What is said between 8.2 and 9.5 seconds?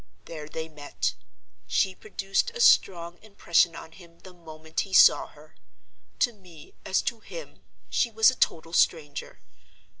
a total stranger.